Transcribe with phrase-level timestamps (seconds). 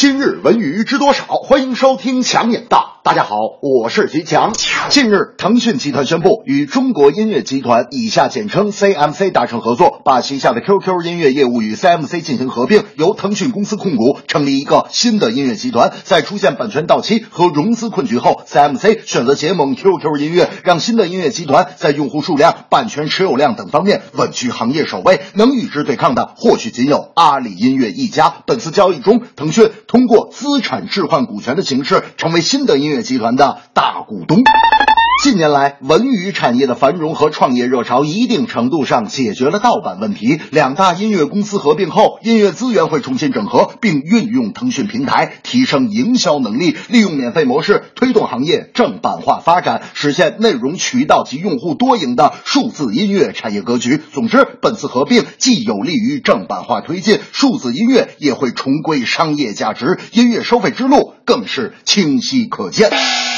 [0.00, 1.24] 今日文娱知多少？
[1.26, 2.98] 欢迎收听强眼大。
[3.02, 4.52] 大家好，我是徐强。
[4.90, 15.92] 近日，腾讯集团宣布与中国音乐集团（以下简称 CMC） 达成合作，把旗下的 QQ 音乐业务与 CMC 进行合并，由腾讯公司控股，成立一个新的音乐集团。
[16.04, 25.22] 在出现版权到期和融资困局后，CMC 选择结盟 QQ 音乐，让新的音乐集团在用户数量、版权持有量等方面稳居行业首位。
[25.34, 28.34] 能与之对抗的，或许仅有阿里音乐一家。
[28.46, 29.72] 本次交易中，腾讯。
[29.88, 34.42] 通过资产置换股权的形式，成为新的音乐集团的大股东。
[35.20, 40.40] 近年来，文娱产业的繁荣和创业热潮，一定程度上解决了盗版问题。
[40.52, 54.00] 两大音乐公司合并后，音乐资源会重新整合，并运用腾讯平台提升营销能力，利用免费模式推动行业正版化发展，实现内容渠道及用户多赢的数字音乐产业格局。
[54.14, 62.88] 总之，本次合并既有利于正版化推进，数字音乐也会重归商业价值，音乐收费之路更是清晰可见。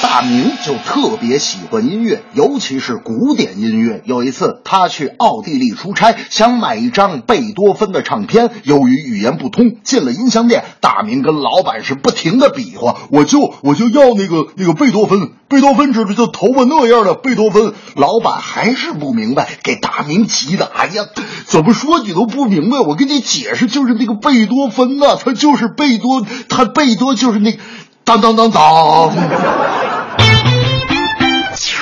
[0.03, 4.03] 大明就特别喜欢音乐，尤其是古典音乐。
[4.05, 8.51] 有一次，他去奥地利出差，想买一张贝多芬的唱片。
[8.65, 21.05] 由于语言不通，进了音像店，大明跟老板是不停的比划：“我就我就要那个那个贝多芬，贝多芬知道就头发那样的贝多芬。”老板还是不明白，给大明急的：“哎呀，
[21.45, 22.79] 怎么说你都不明白？
[22.81, 27.57] 我跟你解释，就是那个贝多芬呐，他就是贝多，他贝多就是那
[28.05, 29.13] 当当当当。”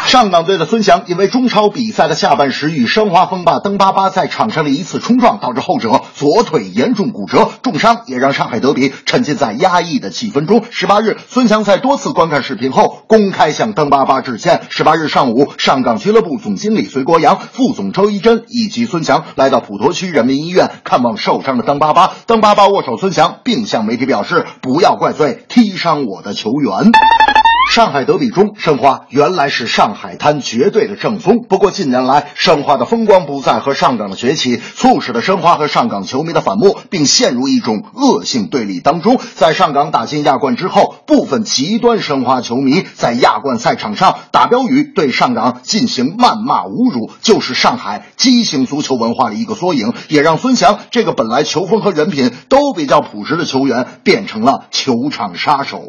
[0.09, 10.65] 上港队的孙祥因为中超比赛的下半时与申花锋霸登巴巴在场上的一次冲撞，导致后者左腿严重骨折，重伤也让上海德比沉浸在压抑的气氛中。
[10.71, 14.63] 十八日，孙祥在多次观看视频后公开向登巴巴致歉。
[14.71, 22.13] 十八日上午，上港俱乐部总经理隋国阳、副总周一珍以及孙祥来到普陀区人民医院看望受伤的登巴巴。
[22.27, 26.91] 登巴巴握手孙祥，并向媒体表示：“不要怪罪踢伤我的球员。”
[27.79, 31.43] 上海德比中，申花原来是上海滩绝对的正锋。
[31.49, 39.21] 不过近年来，申花的风光不再和上港的崛起，促使了申花和上港球迷的反目，并陷入一种恶性对立当中。
[39.37, 55.85] 在上港打进亚冠之后，部分极端申花球迷在亚冠赛场上打标语，对上港进行谩骂侮辱，就是上海畸形足球文化的一个缩影，也让孙祥这个本来球风和人品都比较朴实的球员，变成了球场杀手。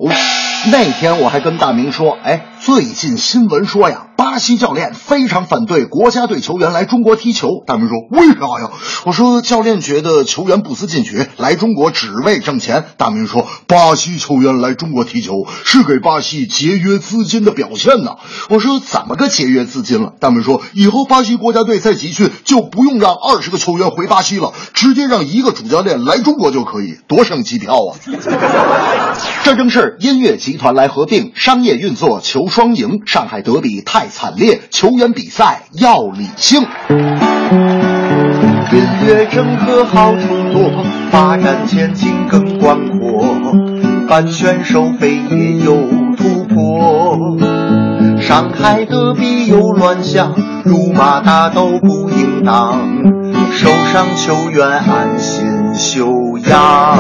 [0.68, 7.64] 那天我还跟大明说，哎，最近新闻说呀，巴西教练非常反对国家队球员来中国踢球。
[7.66, 8.70] 大明说为啥呀？
[9.06, 12.84] 我说教练觉得球员不思进取，来中国只为挣钱。
[12.98, 18.18] 大明说，巴西球员来中国踢球是给巴西节约资金的表现呢。
[18.50, 20.14] 我说怎么个节约资金了？
[20.20, 27.96] 大明说，以后巴西国家队再集训就不用让二十个球员回巴西了，直接让一个主教练来中国就可以，多省机票啊！
[29.44, 33.02] 这正是音乐集团来合并，商业运作求双赢。
[33.06, 36.62] 上海德比太惨烈，球员比赛要理性。
[38.72, 43.26] 音乐整合好处多，发展前景更广阔，
[44.08, 45.76] 版权收费也有
[46.16, 47.18] 突破。
[48.22, 52.78] 上海德比有乱象，辱骂打斗不应当，
[53.52, 56.98] 受伤球员安心休养。